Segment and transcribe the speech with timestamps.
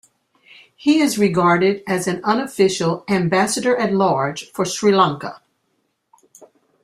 [0.75, 5.43] He is regarded as an unofficial "Ambassador-at-Large for Sri Lanka".